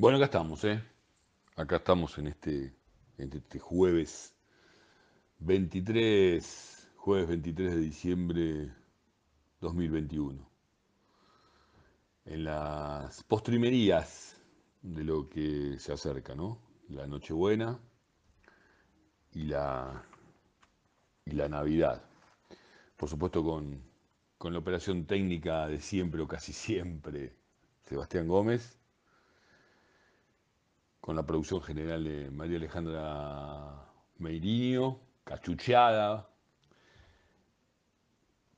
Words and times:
Bueno, 0.00 0.18
acá 0.18 0.26
estamos, 0.26 0.62
¿eh? 0.62 0.80
Acá 1.56 1.74
estamos 1.78 2.18
en 2.18 2.28
este, 2.28 2.72
en 3.16 3.32
este 3.32 3.58
jueves 3.58 4.32
23, 5.40 6.88
jueves 6.94 7.26
23 7.26 7.74
de 7.74 7.80
diciembre 7.80 8.72
2021. 9.60 10.48
En 12.26 12.44
las 12.44 13.24
postrimerías 13.24 14.40
de 14.82 15.02
lo 15.02 15.28
que 15.28 15.80
se 15.80 15.92
acerca, 15.92 16.36
¿no? 16.36 16.60
La 16.90 17.08
Nochebuena 17.08 17.80
y 19.32 19.46
la, 19.46 20.06
y 21.24 21.32
la 21.32 21.48
Navidad. 21.48 22.04
Por 22.96 23.08
supuesto 23.08 23.42
con, 23.42 23.82
con 24.38 24.52
la 24.52 24.60
operación 24.60 25.06
técnica 25.06 25.66
de 25.66 25.80
siempre 25.80 26.22
o 26.22 26.28
casi 26.28 26.52
siempre, 26.52 27.34
Sebastián 27.82 28.28
Gómez 28.28 28.78
con 31.08 31.16
la 31.16 31.24
producción 31.24 31.62
general 31.62 32.04
de 32.04 32.30
María 32.30 32.58
Alejandra 32.58 33.82
Meirinho, 34.18 35.00
cachucheada, 35.24 36.28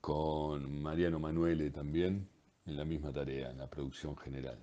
con 0.01 0.83
Mariano 0.83 1.21
Manuele 1.21 1.71
también, 1.71 2.29
en 2.67 2.77
la 2.77 2.85
misma 2.85 3.13
tarea, 3.13 3.53
en 3.53 3.59
la 3.59 3.71
producción 3.71 4.17
general. 4.17 4.59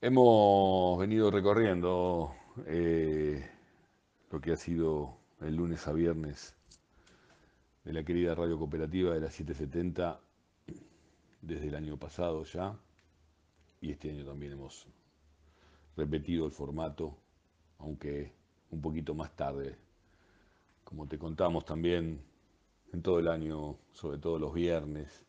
Hemos 0.00 0.98
venido 0.98 1.30
recorriendo 1.30 2.34
eh, 2.64 3.46
lo 4.30 4.40
que 4.40 4.52
ha 4.52 4.56
sido 4.56 5.18
el 5.42 5.56
lunes 5.56 5.86
a 5.88 5.92
viernes 5.92 6.56
de 7.84 7.92
la 7.92 8.02
querida 8.02 8.34
radio 8.34 8.56
cooperativa 8.58 9.12
de 9.12 9.20
la 9.20 9.30
770 9.30 10.22
desde 11.42 11.68
el 11.68 11.74
año 11.74 11.98
pasado 11.98 12.44
ya, 12.44 12.80
y 13.82 13.90
este 13.90 14.08
año 14.10 14.24
también 14.24 14.52
hemos 14.52 14.86
repetido 15.98 16.46
el 16.46 16.52
formato, 16.52 17.18
aunque 17.78 18.32
un 18.70 18.80
poquito 18.80 19.14
más 19.14 19.34
tarde. 19.34 19.76
Como 20.84 21.08
te 21.08 21.18
contamos 21.18 21.64
también 21.64 22.22
en 22.92 23.02
todo 23.02 23.18
el 23.18 23.26
año, 23.26 23.76
sobre 23.92 24.18
todo 24.18 24.38
los 24.38 24.54
viernes, 24.54 25.24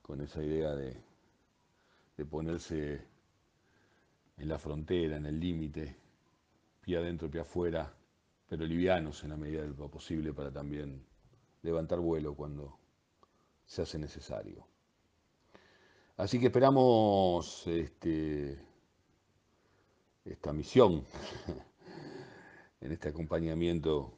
con 0.00 0.20
esa 0.20 0.42
idea 0.42 0.74
de, 0.74 0.96
ponerse 2.30 3.02
en 4.36 4.48
la 4.48 4.58
frontera, 4.58 5.16
en 5.16 5.24
el 5.24 5.40
límite, 5.40 5.96
pie 6.82 6.98
adentro, 6.98 7.30
pie 7.30 7.40
afuera, 7.40 7.94
pero 8.46 8.66
livianos 8.66 9.24
en 9.24 9.30
la 9.30 9.38
medida 9.38 9.62
de 9.62 9.68
lo 9.68 9.90
posible 9.90 10.34
para 10.34 10.52
también 10.52 11.02
levantar 11.62 11.98
vuelo 11.98 12.34
cuando 12.34 12.78
se 13.64 13.80
hace 13.80 13.98
necesario. 13.98 14.66
Así 16.18 16.38
que 16.38 16.46
esperamos 16.46 17.66
este, 17.66 18.69
esta 20.32 20.52
misión, 20.52 21.04
en 22.80 22.92
este 22.92 23.08
acompañamiento 23.08 24.16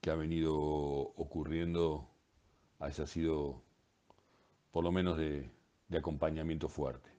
que 0.00 0.10
ha 0.10 0.14
venido 0.14 0.54
ocurriendo, 0.54 2.08
haya 2.78 3.06
sido 3.06 3.62
por 4.70 4.84
lo 4.84 4.92
menos 4.92 5.16
de, 5.18 5.50
acompañamiento 5.96 6.68
fuerte. 6.68 7.10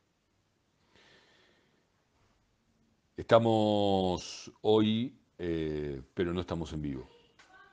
Estamos 3.15 4.51
hoy, 4.61 5.19
eh, 5.39 6.01
pero 6.13 6.33
no 6.33 6.41
estamos 6.41 6.71
en 6.73 6.81
vivo. 6.81 7.07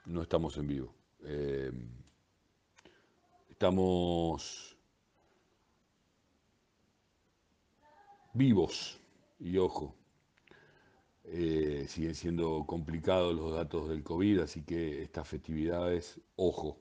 No 0.06 0.22
estamos 0.22 0.56
en 0.56 0.66
vivo. 0.66 0.94
Eh, 1.24 1.70
estamos 3.50 4.76
vivos 8.32 8.98
y 9.38 9.58
ojo, 9.58 9.94
eh, 11.24 11.86
siguen 11.88 12.14
siendo 12.14 12.64
complicados 12.66 13.34
los 13.34 13.52
datos 13.52 13.88
del 13.88 14.02
COVID, 14.02 14.40
así 14.40 14.62
que 14.62 15.02
estas 15.02 15.26
festividades, 15.26 16.20
ojo, 16.36 16.78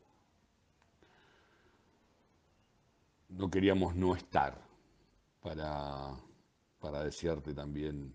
no 3.29 3.49
queríamos 3.49 3.95
no 3.95 4.15
estar 4.15 4.61
para, 5.41 6.15
para 6.79 7.03
desearte 7.03 7.53
también 7.53 8.13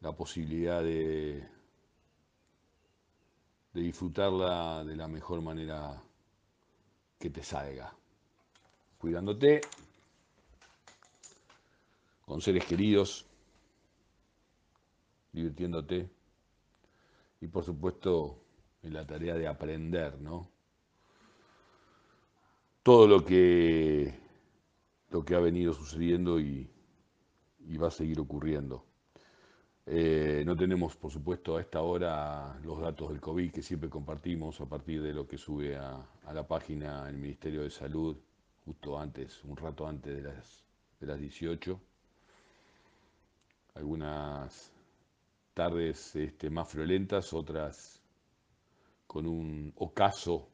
la 0.00 0.12
posibilidad 0.12 0.82
de, 0.82 1.48
de 3.72 3.80
disfrutarla 3.80 4.84
de 4.84 4.96
la 4.96 5.06
mejor 5.06 5.42
manera 5.42 6.02
que 7.18 7.30
te 7.30 7.42
salga, 7.42 7.94
cuidándote, 8.98 9.60
con 12.24 12.40
seres 12.40 12.64
queridos, 12.64 13.27
divirtiéndote 15.38 16.10
y 17.40 17.46
por 17.46 17.64
supuesto 17.64 18.44
en 18.82 18.92
la 18.92 19.06
tarea 19.06 19.34
de 19.34 19.46
aprender, 19.46 20.20
¿no? 20.20 20.50
Todo 22.82 23.06
lo 23.06 23.24
que, 23.24 24.14
lo 25.10 25.24
que 25.24 25.34
ha 25.34 25.40
venido 25.40 25.72
sucediendo 25.72 26.40
y, 26.40 26.70
va 27.80 27.88
a 27.88 27.90
seguir 27.90 28.18
ocurriendo. 28.18 28.86
Eh, 29.86 30.42
no 30.44 30.56
tenemos, 30.56 30.96
por 30.96 31.12
supuesto, 31.12 31.56
a 31.56 31.60
esta 31.60 31.82
hora 31.82 32.58
los 32.64 32.80
datos 32.80 33.10
del 33.10 33.20
COVID 33.20 33.52
que 33.52 33.62
siempre 33.62 33.88
compartimos 33.88 34.60
a 34.60 34.66
partir 34.66 35.02
de 35.02 35.12
lo 35.12 35.28
que 35.28 35.38
sube 35.38 35.76
a, 35.76 36.04
la 36.32 36.46
página 36.46 37.04
del 37.04 37.18
Ministerio 37.18 37.62
de 37.62 37.70
Salud 37.70 38.16
justo 38.64 38.98
antes, 38.98 39.44
un 39.44 39.56
rato 39.56 39.86
antes 39.86 40.16
de 40.16 40.22
las, 40.22 40.64
de 40.98 41.06
las 41.06 41.20
18. 41.20 41.80
Algunas 43.74 44.72
tardes 45.58 46.14
este, 46.14 46.50
más 46.50 46.68
friolentas, 46.68 47.32
otras 47.32 48.00
con 49.08 49.26
un 49.26 49.72
ocaso 49.74 50.48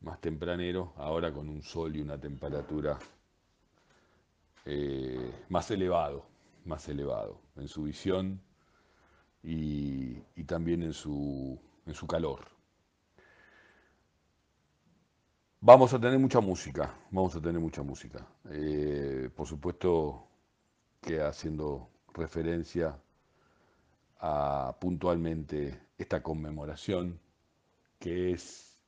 más 0.00 0.20
tempranero, 0.20 0.94
ahora 0.96 1.32
con 1.32 1.48
un 1.48 1.62
sol 1.62 1.94
y 1.94 2.00
una 2.00 2.18
temperatura 2.18 2.98
eh, 4.64 5.32
más 5.48 5.70
elevado, 5.70 6.26
más 6.64 6.88
elevado 6.88 7.40
en 7.54 7.68
su 7.68 7.84
visión 7.84 8.40
y, 9.44 10.14
también 10.46 10.82
en 10.82 10.92
su, 10.92 11.56
en 11.86 11.94
su 11.94 12.08
calor. 12.08 12.40
Vamos 15.60 15.94
a 15.94 16.00
tener 16.00 16.18
mucha 16.18 16.40
música, 16.40 16.92
vamos 17.12 17.36
a 17.36 17.40
tener 17.40 17.60
mucha 17.60 17.84
música. 17.84 18.26
Eh, 18.50 19.30
por 19.36 19.46
supuesto 19.46 20.26
que 21.00 21.20
haciendo 21.22 21.93
referencia 22.14 22.98
a 24.20 24.76
puntualmente 24.80 25.80
esta 25.98 26.22
conmemoración 26.22 27.20
que 27.98 28.32
es 28.32 28.78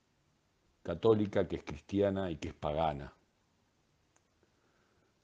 católica, 0.82 1.48
que 1.48 1.56
es 1.56 1.64
cristiana 1.64 2.30
y 2.30 2.36
que 2.36 2.48
es 2.48 2.54
pagana, 2.54 3.12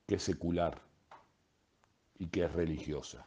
que 0.07 0.17
es 0.17 0.23
secular 0.23 0.81
y 2.19 2.27
que 2.27 2.45
es 2.45 2.53
religiosa. 2.53 3.27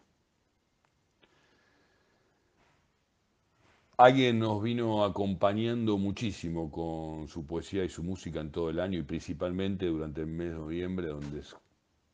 Alguien 3.97 4.39
nos 4.39 4.61
vino 4.61 5.05
acompañando 5.05 5.97
muchísimo 5.97 6.69
con 6.69 7.29
su 7.29 7.45
poesía 7.45 7.85
y 7.85 7.89
su 7.89 8.03
música 8.03 8.41
en 8.41 8.51
todo 8.51 8.69
el 8.69 8.81
año 8.81 8.99
y 8.99 9.03
principalmente 9.03 9.85
durante 9.85 10.21
el 10.21 10.27
mes 10.27 10.49
de 10.49 10.55
noviembre, 10.55 11.07
donde 11.07 11.43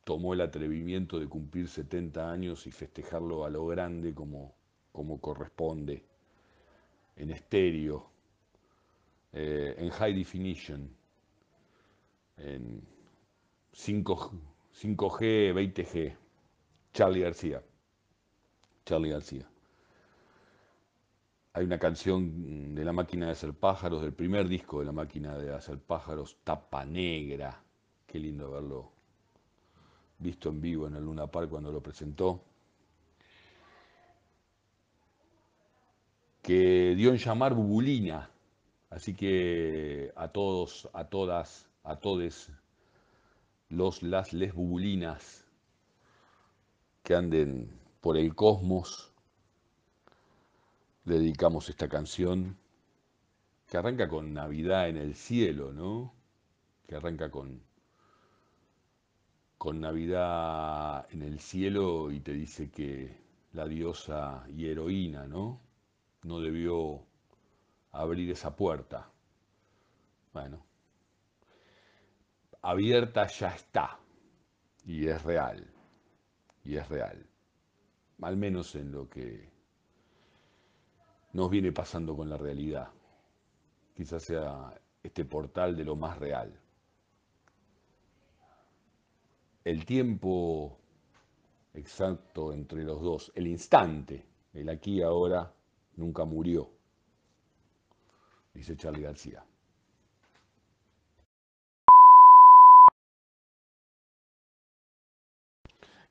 tomó 0.04 0.34
el 0.34 0.40
atrevimiento 0.40 1.18
de 1.18 1.28
cumplir 1.28 1.68
70 1.68 2.30
años 2.30 2.66
y 2.66 2.70
festejarlo 2.70 3.44
a 3.44 3.50
lo 3.50 3.66
grande 3.66 4.14
como, 4.14 4.54
como 4.90 5.20
corresponde, 5.20 6.04
en 7.16 7.30
estéreo, 7.30 8.10
eh, 9.32 9.74
en 9.78 9.90
high 9.90 10.14
definition, 10.14 10.90
en 12.36 12.82
5, 13.72 14.32
5G, 14.82 15.54
20G. 15.54 16.16
Charlie 16.92 17.20
García. 17.20 17.62
Charlie 18.84 19.10
García. 19.10 19.48
Hay 21.54 21.64
una 21.64 21.78
canción 21.78 22.74
de 22.74 22.84
La 22.84 22.92
máquina 22.92 23.26
de 23.26 23.32
hacer 23.32 23.54
pájaros, 23.54 24.02
del 24.02 24.12
primer 24.12 24.48
disco 24.48 24.80
de 24.80 24.86
La 24.86 24.92
máquina 24.92 25.36
de 25.38 25.54
hacer 25.54 25.78
pájaros, 25.78 26.38
tapa 26.44 26.84
negra. 26.84 27.62
Qué 28.06 28.18
lindo 28.18 28.50
verlo 28.50 28.91
visto 30.22 30.48
en 30.48 30.60
vivo 30.60 30.86
en 30.86 30.96
el 30.96 31.04
Luna 31.04 31.26
Park 31.26 31.50
cuando 31.50 31.72
lo 31.72 31.82
presentó, 31.82 32.40
que 36.42 36.94
dio 36.96 37.10
en 37.10 37.18
llamar 37.18 37.54
Bubulina. 37.54 38.28
Así 38.90 39.14
que 39.14 40.12
a 40.16 40.28
todos, 40.28 40.88
a 40.92 41.04
todas, 41.04 41.66
a 41.82 41.96
todes, 41.96 42.50
los, 43.70 44.02
las, 44.02 44.32
les 44.34 44.52
bubulinas 44.52 45.46
que 47.02 47.14
anden 47.14 47.80
por 48.00 48.18
el 48.18 48.34
cosmos, 48.34 49.12
dedicamos 51.04 51.70
esta 51.70 51.88
canción 51.88 52.58
que 53.66 53.78
arranca 53.78 54.08
con 54.08 54.34
Navidad 54.34 54.88
en 54.90 54.98
el 54.98 55.14
cielo, 55.14 55.72
¿no? 55.72 56.12
Que 56.86 56.96
arranca 56.96 57.30
con 57.30 57.62
con 59.62 59.80
Navidad 59.80 61.06
en 61.12 61.22
el 61.22 61.38
cielo 61.38 62.10
y 62.10 62.18
te 62.18 62.32
dice 62.32 62.68
que 62.68 63.16
la 63.52 63.64
diosa 63.64 64.44
y 64.48 64.66
heroína, 64.66 65.28
¿no? 65.28 65.60
No 66.24 66.40
debió 66.40 67.06
abrir 67.92 68.32
esa 68.32 68.56
puerta. 68.56 69.08
Bueno, 70.32 70.66
abierta 72.60 73.28
ya 73.28 73.54
está 73.54 74.00
y 74.84 75.06
es 75.06 75.22
real, 75.22 75.64
y 76.64 76.74
es 76.74 76.88
real, 76.88 77.24
al 78.20 78.36
menos 78.36 78.74
en 78.74 78.90
lo 78.90 79.08
que 79.08 79.48
nos 81.34 81.48
viene 81.48 81.70
pasando 81.70 82.16
con 82.16 82.28
la 82.28 82.36
realidad. 82.36 82.88
Quizás 83.94 84.24
sea 84.24 84.74
este 85.04 85.24
portal 85.24 85.76
de 85.76 85.84
lo 85.84 85.94
más 85.94 86.18
real. 86.18 86.61
El 89.64 89.84
tiempo 89.86 90.78
exacto 91.74 92.52
entre 92.52 92.82
los 92.84 93.00
dos, 93.00 93.32
el 93.34 93.46
instante, 93.46 94.24
el 94.54 94.68
aquí 94.68 94.98
y 94.98 95.02
ahora, 95.02 95.52
nunca 95.96 96.24
murió, 96.24 96.68
dice 98.54 98.76
Charlie 98.76 99.02
García. 99.02 99.44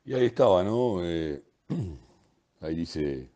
Y 0.06 0.13
ahí 0.13 0.25
estaba, 0.25 0.63
¿no? 0.63 1.03
Eh, 1.03 1.44
ahí 2.62 2.75
dice 2.75 3.30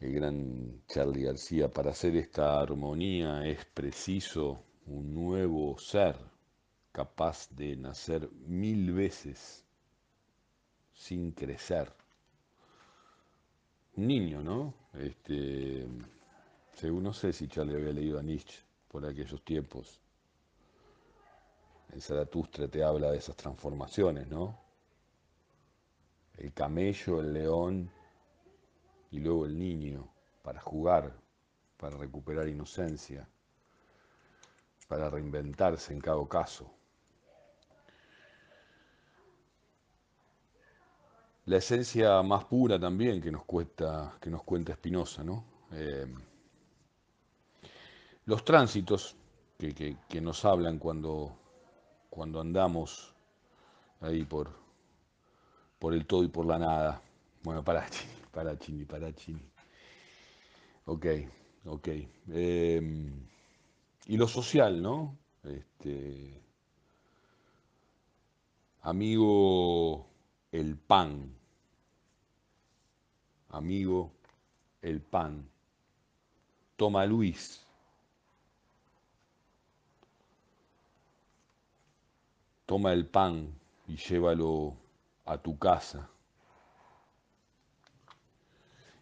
el 0.00 0.14
gran 0.14 0.82
Charlie 0.86 1.24
García, 1.24 1.70
para 1.70 1.90
hacer 1.90 2.16
esta 2.16 2.60
armonía 2.60 3.46
es 3.46 3.64
preciso 3.66 4.64
un 4.86 5.14
nuevo 5.14 5.78
ser 5.78 6.29
capaz 6.92 7.48
de 7.50 7.76
nacer 7.76 8.30
mil 8.46 8.92
veces 8.92 9.64
sin 10.92 11.32
crecer. 11.32 11.92
Un 13.96 14.06
niño, 14.06 14.42
¿no? 14.42 14.74
Este, 14.94 15.86
según 16.74 17.02
no 17.04 17.12
sé 17.12 17.32
si 17.32 17.48
Charlie 17.48 17.76
había 17.76 17.92
leído 17.92 18.18
a 18.18 18.22
Nietzsche 18.22 18.58
por 18.88 19.04
aquellos 19.06 19.42
tiempos. 19.44 20.00
En 21.92 22.00
Zaratustra 22.00 22.68
te 22.68 22.82
habla 22.82 23.10
de 23.10 23.18
esas 23.18 23.36
transformaciones, 23.36 24.28
¿no? 24.28 24.58
El 26.36 26.52
camello, 26.52 27.20
el 27.20 27.32
león 27.32 27.90
y 29.10 29.18
luego 29.18 29.46
el 29.46 29.58
niño 29.58 30.08
para 30.42 30.60
jugar, 30.60 31.12
para 31.76 31.96
recuperar 31.96 32.48
inocencia, 32.48 33.28
para 34.88 35.10
reinventarse 35.10 35.92
en 35.92 36.00
cada 36.00 36.26
caso. 36.28 36.70
La 41.50 41.56
esencia 41.56 42.22
más 42.22 42.44
pura 42.44 42.78
también 42.78 43.20
que 43.20 43.32
nos, 43.32 43.44
cuesta, 43.44 44.16
que 44.20 44.30
nos 44.30 44.44
cuenta 44.44 44.74
Spinoza, 44.74 45.24
¿no? 45.24 45.44
Eh, 45.72 46.06
los 48.26 48.44
tránsitos 48.44 49.16
que, 49.58 49.96
que 50.08 50.20
nos 50.20 50.44
hablan 50.44 50.78
cuando 50.78 51.34
cuando 52.10 52.40
andamos 52.40 53.14
ahí 54.00 54.24
por, 54.24 54.50
por 55.78 55.94
el 55.94 56.06
todo 56.06 56.24
y 56.24 56.28
por 56.28 56.44
la 56.44 56.58
nada. 56.58 57.02
Bueno, 57.42 57.64
para 57.64 57.88
Chini, 57.88 58.12
para 58.30 58.58
Chini, 58.58 58.84
para 58.84 59.14
Chini. 59.14 59.42
Ok, 60.84 61.06
ok. 61.64 61.88
Em, 62.28 63.26
y 64.06 64.16
lo 64.16 64.26
social, 64.26 64.82
¿no? 64.82 65.16
Este, 65.44 66.42
amigo, 68.82 70.06
el 70.52 70.76
pan. 70.76 71.39
Amigo, 73.50 74.10
el 74.82 75.00
pan. 75.00 75.48
Toma 76.76 77.04
Luis. 77.06 77.66
toma 82.70 82.92
el 82.92 83.04
pan 83.04 83.52
y 83.88 83.96
llévalo 83.96 84.76
a 85.24 85.36
tu 85.38 85.58
casa. 85.58 86.08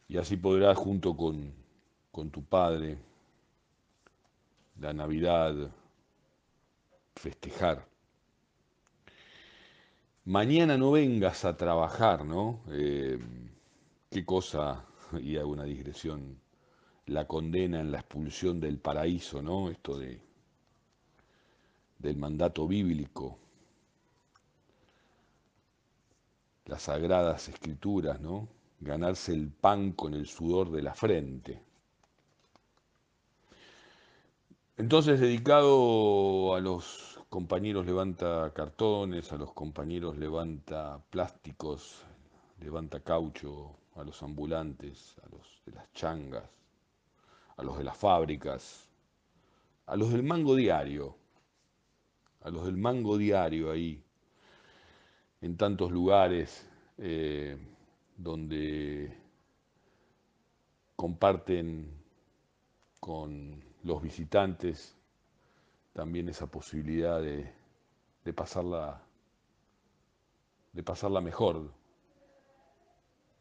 Y 0.08 0.16
así 0.16 0.38
podrás 0.38 0.78
junto 0.78 1.14
con, 1.14 1.52
con 2.10 2.30
tu 2.30 2.42
padre 2.42 2.96
la 4.80 4.94
Navidad 4.94 5.54
festejar. 7.14 7.84
Mañana 10.24 10.78
no 10.78 10.92
vengas 10.92 11.44
a 11.44 11.54
trabajar, 11.54 12.24
¿no? 12.24 12.60
Eh, 12.70 13.18
qué 14.10 14.24
cosa, 14.24 14.84
y 15.20 15.36
hago 15.36 15.50
una 15.50 15.64
digresión, 15.64 16.40
la 17.06 17.26
condena 17.26 17.80
en 17.80 17.90
la 17.92 18.00
expulsión 18.00 18.60
del 18.60 18.78
paraíso, 18.78 19.42
¿no? 19.42 19.70
Esto 19.70 19.98
de, 19.98 20.20
del 21.98 22.16
mandato 22.16 22.66
bíblico 22.68 23.38
las 26.68 26.82
sagradas 26.82 27.48
escrituras, 27.48 28.20
¿no? 28.20 28.46
Ganarse 28.80 29.32
el 29.32 29.50
pan 29.50 29.92
con 29.92 30.14
el 30.14 30.26
sudor 30.26 30.70
de 30.70 30.82
la 30.82 30.94
frente. 30.94 31.60
Entonces, 34.76 35.18
dedicado 35.18 36.54
a 36.54 36.60
los 36.60 37.20
compañeros 37.30 37.86
levanta 37.86 38.52
cartones, 38.54 39.32
a 39.32 39.36
los 39.36 39.52
compañeros 39.52 40.18
levanta 40.18 41.02
plásticos, 41.10 42.04
levanta 42.60 43.00
caucho, 43.00 43.74
a 43.98 44.04
los 44.04 44.22
ambulantes, 44.22 45.16
a 45.24 45.28
los 45.28 45.62
de 45.66 45.72
las 45.72 45.92
changas, 45.92 46.48
a 47.56 47.62
los 47.62 47.78
de 47.78 47.84
las 47.84 47.96
fábricas, 47.96 48.88
a 49.86 49.96
los 49.96 50.12
del 50.12 50.22
mango 50.22 50.54
diario, 50.54 51.16
a 52.42 52.50
los 52.50 52.64
del 52.64 52.76
mango 52.76 53.18
diario 53.18 53.72
ahí, 53.72 54.02
en 55.40 55.56
tantos 55.56 55.90
lugares 55.90 56.68
eh, 56.98 57.58
donde 58.16 59.16
comparten 60.94 61.90
con 63.00 63.62
los 63.82 64.02
visitantes 64.02 64.96
también 65.92 66.28
esa 66.28 66.46
posibilidad 66.46 67.20
de, 67.20 67.52
pasarla 68.34 69.02
de 70.72 70.82
pasarla 70.82 71.20
mejor 71.20 71.72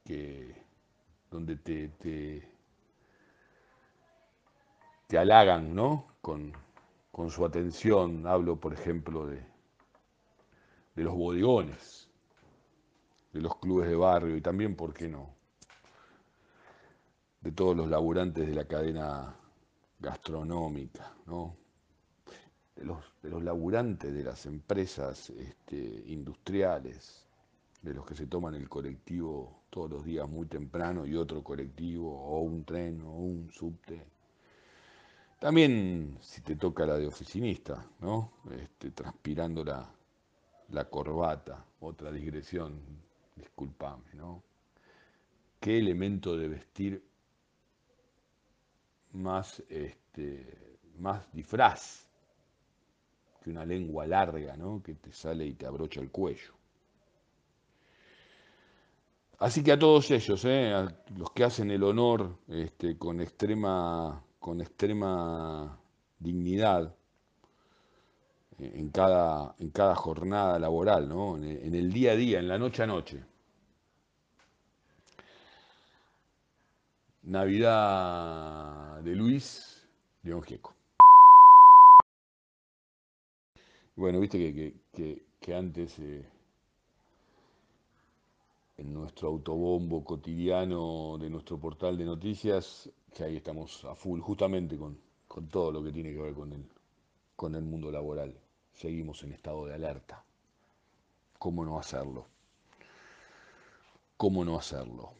que 0.08 0.56
donde 1.30 1.58
te, 1.58 1.90
te, 1.90 2.48
te 5.08 5.18
halagan 5.18 5.76
¿no? 5.76 6.06
con, 6.22 6.54
con 7.12 7.30
su 7.30 7.46
atención 7.46 8.26
hablo 8.26 8.60
por 8.60 8.74
ejemplo 8.74 9.28
de 9.28 9.58
de 10.98 11.04
los 11.04 11.14
bodegones, 11.14 12.10
de 13.32 13.40
los 13.40 13.56
clubes 13.58 13.88
de 13.88 13.96
barrio 13.96 14.36
y 14.36 14.42
también, 14.42 14.76
¿por 14.76 14.96
qué 14.96 15.08
no?, 15.08 15.30
de 17.42 17.52
todos 17.52 17.78
los 17.78 17.88
laburantes 17.88 18.48
de 18.48 18.56
la 18.56 18.66
cadena 18.66 19.36
gastronómica, 20.00 21.14
¿no? 21.28 21.56
de, 22.76 22.84
los, 22.84 22.98
de 23.22 23.30
los 23.30 23.44
laburantes 23.44 24.12
de 24.12 24.24
las 24.24 24.48
empresas 24.48 25.30
este, 25.30 25.78
industriales, 26.08 27.27
de 27.82 27.94
los 27.94 28.06
que 28.06 28.16
se 28.16 28.28
toman 28.28 28.56
el 28.56 28.68
colectivo 28.68 29.64
todos 29.70 29.90
los 29.90 30.06
días 30.06 30.28
muy 30.28 30.48
temprano 30.48 31.06
y 31.06 31.16
otro 31.16 31.44
colectivo 31.44 32.12
o 32.12 32.42
un 32.42 32.64
tren 32.66 33.02
o 33.02 33.12
un 33.12 33.52
subte. 33.52 34.04
También 35.40 36.18
si 36.20 36.42
te 36.42 36.56
toca 36.56 36.86
la 36.86 36.98
de 36.98 37.08
oficinista, 37.08 37.86
¿no? 38.00 38.32
Este, 38.52 38.90
transpirando 38.92 39.64
la, 39.64 40.86
corbata, 40.90 41.64
otra 41.80 42.12
digresión, 42.12 42.82
discúlpame, 43.36 44.16
¿no? 44.16 44.44
¿Qué 45.60 45.78
elemento 45.78 46.36
de 46.36 46.48
vestir 46.48 47.04
más, 49.14 49.62
este, 49.70 50.80
más 50.98 51.32
disfraz 51.32 52.08
que 53.44 53.52
una 53.52 53.66
lengua 53.66 54.08
larga, 54.08 54.58
¿no? 54.58 54.82
Que 54.82 54.96
te 54.96 55.12
sale 55.12 55.46
y 55.46 55.54
te 55.54 55.68
abrocha 55.68 56.02
el 56.02 56.10
cuello. 56.10 56.57
Así 59.40 59.64
que 59.64 59.72
a 59.72 59.80
todos 59.80 60.10
ellos, 60.12 60.44
¿eh? 60.46 60.74
los 61.16 61.32
que 61.32 61.44
hacen 61.44 61.70
el 61.70 61.84
honor 61.84 62.38
este, 62.48 62.98
con, 62.98 63.22
extrema, 63.22 64.24
con 64.40 64.62
extrema 64.62 65.80
dignidad, 66.20 66.96
en 68.58 68.90
cada, 68.90 69.56
en 69.60 69.70
cada 69.70 69.96
jornada 69.96 70.58
laboral, 70.58 71.08
¿no? 71.08 71.38
en, 71.38 71.76
el, 71.76 71.94
día 71.94 72.14
a 72.14 72.16
día, 72.16 72.40
en 72.40 72.48
la 72.48 72.58
noche 72.58 72.84
a 72.84 72.88
noche. 72.88 73.24
Navidad 77.24 79.02
de 79.04 79.16
Luis 79.16 79.88
León 80.24 80.42
Gieco. 80.42 80.74
Bueno, 83.96 84.20
viste 84.20 84.40
que, 84.94 85.22
que 85.40 85.56
antes 85.56 86.00
eh, 86.00 86.26
en 88.78 88.94
nuestro 88.94 89.30
autobombo 89.30 90.04
cotidiano 90.04 91.18
de 91.18 91.30
nuestro 91.30 91.60
portal 91.60 91.98
de 91.98 92.06
noticias, 92.06 92.90
que 93.14 93.24
ahí 93.24 93.38
estamos 93.38 93.84
a 93.86 93.96
full, 93.96 94.20
justamente 94.22 94.78
con, 94.78 94.98
con 95.28 95.48
todo 95.48 95.72
lo 95.72 95.84
que 95.84 95.92
tiene 95.92 96.14
que 96.14 96.22
ver 96.22 96.34
con 96.36 96.54
el, 96.54 96.64
con 97.36 97.56
el 97.56 97.64
mundo 97.64 97.92
laboral. 97.92 98.40
Seguimos 98.74 99.24
en 99.24 99.34
estado 99.34 99.66
de 99.66 99.74
alerta. 99.74 100.24
¿Cómo 101.40 101.66
no 101.66 101.80
hacerlo? 101.80 102.28
¿Cómo 104.16 104.46
no 104.46 104.58
hacerlo? 104.58 105.12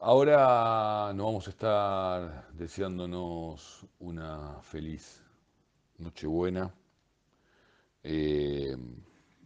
Ahora 0.00 1.12
nos 1.14 1.26
vamos 1.26 1.46
a 1.46 1.50
estar 1.50 2.52
deseándonos 2.54 3.86
una 4.00 4.60
feliz 4.62 5.22
Nochebuena. 5.98 6.74
Eh, 8.02 8.76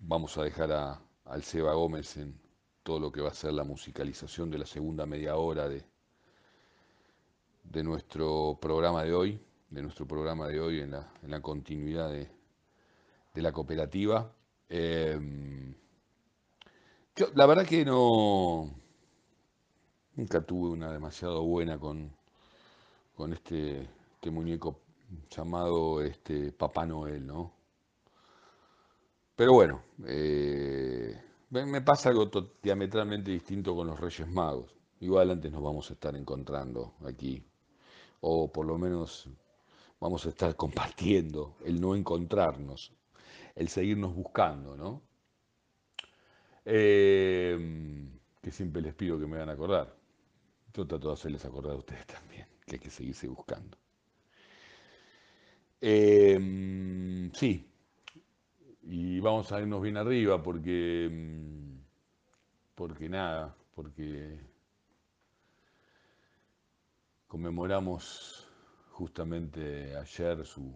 vamos 0.07 0.39
a 0.39 0.45
dejar 0.45 0.73
a, 0.73 1.01
al 1.25 1.43
Seba 1.43 1.75
Gómez 1.75 2.17
en 2.17 2.39
todo 2.83 3.01
lo 3.01 3.11
que 3.11 3.21
va 3.21 3.31
a 3.31 3.35
ser 3.35 3.53
la 3.53 3.65
musicalización 3.65 4.51
de 4.51 4.59
la 4.59 4.67
segunda 4.67 5.05
media 5.07 5.37
hora 5.37 5.69
de, 5.69 5.85
de 7.65 7.83
nuestro 7.83 8.59
programa 8.61 9.03
de 9.03 9.13
hoy, 9.13 9.41
de 9.71 9.83
nuestro 9.83 10.07
programa 10.07 10.47
de 10.49 10.61
hoy 10.61 10.81
en 10.81 10.93
la, 10.93 11.41
continuidad 11.43 12.11
de, 12.11 12.31
de, 13.35 13.43
la 13.43 13.53
cooperativa. 13.53 14.33
Eh, 14.69 15.19
yo, 17.17 17.27
la 17.35 17.47
verdad 17.47 17.67
que 17.67 17.85
no, 17.85 18.71
Nunca 20.17 20.41
tuve 20.41 20.71
una 20.71 20.91
demasiado 20.91 21.43
buena 21.43 21.79
con, 21.79 22.11
con 23.15 23.35
este, 23.35 23.83
este 24.15 24.31
muñeco 24.31 24.81
llamado 25.29 26.01
este, 26.01 26.53
Papá 26.53 26.87
Noel, 26.87 27.27
¿no? 27.27 27.56
Pero 29.37 29.52
bueno, 29.52 29.83
eh, 30.07 31.14
me 31.50 31.83
pasa 31.83 32.09
algo 32.09 32.31
diametralmente 32.62 33.31
distinto 33.31 33.76
con 33.76 33.87
los 33.87 34.00
Reyes 34.00 34.26
Magos. 34.28 34.75
Igual 35.00 35.31
antes 35.31 35.52
nos 35.52 35.62
vamos 35.62 35.90
a 35.90 35.93
estar 35.93 36.16
encontrando 36.16 36.95
aquí, 37.07 37.45
o 38.21 38.50
por 38.50 38.64
lo 38.66 38.78
menos 38.78 39.28
vamos 40.00 40.25
a 40.25 40.31
estar 40.31 40.57
compartiendo 40.57 41.57
el 41.64 41.81
no 41.81 41.95
encontrarnos, 41.95 42.95
el 43.55 43.69
seguirnos 43.69 44.14
buscando, 44.14 44.75
¿no? 44.75 45.02
Eh, 46.64 48.09
que 48.43 48.50
siempre 48.50 48.81
les 48.81 48.95
pido 48.95 49.19
que 49.19 49.26
me 49.26 49.37
hagan 49.37 49.50
acordar. 49.50 49.95
Yo 50.73 50.87
trato 50.87 51.09
de 51.09 51.14
hacerles 51.14 51.45
acordar 51.45 51.73
a 51.73 51.78
ustedes 51.78 52.07
también, 52.07 52.47
que 52.66 52.76
hay 52.76 52.81
que 52.81 52.90
seguirse 52.90 53.28
buscando. 53.28 53.76
Eh, 55.81 57.31
sí, 57.35 57.66
y 58.88 59.19
vamos 59.21 59.50
a 59.50 59.61
irnos 59.61 59.83
bien 59.83 59.97
arriba 59.97 60.40
porque, 60.43 61.09
mm, 61.11 61.78
porque 62.75 63.09
nada, 63.09 63.55
porque 63.75 64.38
conmemoramos 67.26 68.49
justamente 68.93 69.97
ayer 69.97 70.45
su, 70.47 70.73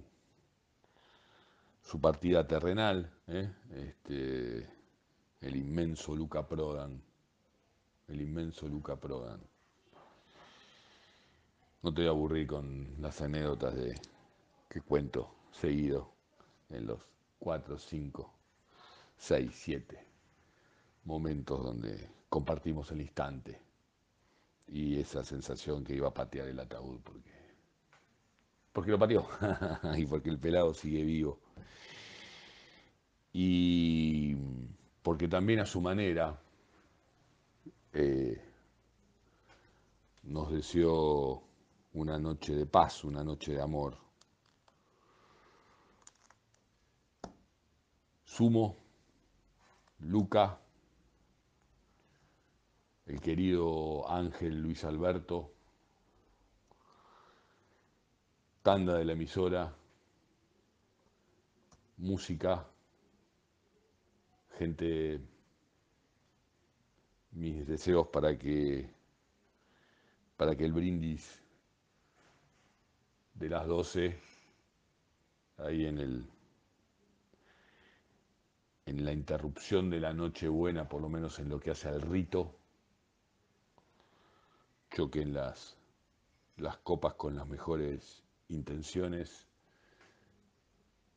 su 1.82 2.00
partida 2.00 2.46
terrenal, 2.46 3.10
¿eh? 3.28 3.48
este, 3.74 4.68
el 5.40 5.56
inmenso 5.56 6.14
Luca 6.16 6.46
Prodan, 6.46 7.00
el 8.08 8.20
inmenso 8.20 8.66
Luca 8.66 8.96
Prodan. 8.96 9.40
No 11.82 11.94
te 11.94 12.02
voy 12.02 12.08
a 12.08 12.10
aburrir 12.10 12.46
con 12.48 13.00
las 13.00 13.20
anécdotas 13.22 13.74
de 13.76 13.94
que 14.68 14.80
cuento 14.82 15.34
seguido 15.52 16.12
en 16.68 16.86
los 16.86 17.00
4, 17.40 17.78
5, 17.78 18.34
6, 19.16 19.50
7 19.52 20.06
momentos 21.04 21.62
donde 21.64 22.08
compartimos 22.28 22.90
el 22.92 23.00
instante 23.00 23.60
y 24.68 25.00
esa 25.00 25.24
sensación 25.24 25.82
que 25.82 25.96
iba 25.96 26.08
a 26.08 26.14
patear 26.14 26.46
el 26.46 26.60
ataúd 26.60 27.00
porque, 27.02 27.32
porque 28.72 28.90
lo 28.92 28.98
pateó 28.98 29.26
y 29.96 30.06
porque 30.06 30.30
el 30.30 30.38
pelado 30.38 30.72
sigue 30.74 31.02
vivo 31.02 31.40
y 33.32 34.36
porque 35.02 35.28
también 35.28 35.60
a 35.60 35.66
su 35.66 35.80
manera 35.80 36.38
eh, 37.92 38.40
nos 40.22 40.52
deseó 40.52 41.42
una 41.94 42.18
noche 42.18 42.54
de 42.54 42.66
paz, 42.66 43.04
una 43.04 43.24
noche 43.24 43.52
de 43.52 43.60
amor. 43.60 43.96
Sumo, 48.30 48.76
Luca, 49.98 50.56
el 53.06 53.20
querido 53.20 54.08
Ángel 54.08 54.62
Luis 54.62 54.84
Alberto, 54.84 55.52
tanda 58.62 58.94
de 58.98 59.04
la 59.04 59.14
emisora, 59.14 59.74
música, 61.96 62.64
gente, 64.58 65.20
mis 67.32 67.66
deseos 67.66 68.06
para 68.06 68.38
que, 68.38 68.88
para 70.36 70.54
que 70.54 70.66
el 70.66 70.72
brindis 70.72 71.42
de 73.34 73.48
las 73.48 73.66
12, 73.66 74.16
ahí 75.58 75.86
en 75.86 75.98
el 75.98 76.39
en 78.90 79.04
la 79.04 79.12
interrupción 79.12 79.88
de 79.88 80.00
la 80.00 80.12
Nochebuena, 80.12 80.88
por 80.88 81.00
lo 81.00 81.08
menos 81.08 81.38
en 81.38 81.48
lo 81.48 81.60
que 81.60 81.70
hace 81.70 81.88
al 81.88 82.00
rito, 82.00 82.56
choquen 84.90 85.32
las, 85.32 85.76
las 86.56 86.76
copas 86.78 87.14
con 87.14 87.36
las 87.36 87.46
mejores 87.46 88.24
intenciones 88.48 89.46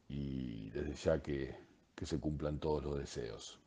y 0.08 0.70
desde 0.70 0.94
ya 0.94 1.20
que, 1.20 1.58
que 1.96 2.06
se 2.06 2.20
cumplan 2.20 2.60
todos 2.60 2.84
los 2.84 3.00
deseos. 3.00 3.60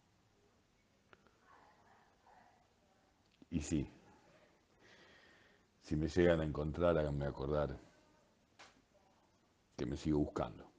Y 3.50 3.60
sí, 3.60 3.90
si 5.82 5.96
me 5.96 6.06
llegan 6.06 6.40
a 6.40 6.44
encontrar, 6.44 6.96
háganme 6.96 7.26
acordar 7.26 7.76
que 9.76 9.84
me 9.84 9.96
sigo 9.96 10.20
buscando. 10.20 10.70